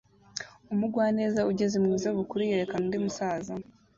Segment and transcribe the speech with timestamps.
[0.73, 3.53] Umugwaneza ugeze mu za bukuru yerekana undi musaza